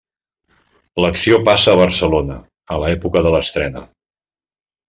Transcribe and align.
L'acció 1.03 1.37
passa 1.51 1.75
a 1.75 1.79
Barcelona, 1.81 2.39
a 2.77 2.83
l'època 2.85 3.25
de 3.27 3.35
l'estrena. 3.37 3.89